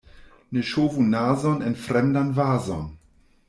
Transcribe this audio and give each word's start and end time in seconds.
Ne 0.55 0.63
ŝovu 0.69 1.05
nazon 1.11 1.61
en 1.69 1.77
fremdan 1.85 2.35
vazon. 2.41 2.89